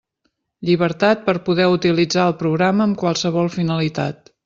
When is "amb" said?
2.91-3.01